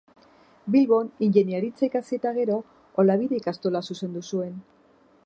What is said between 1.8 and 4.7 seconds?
ikasi eta gero, Olabide ikastola zuzendu zuen.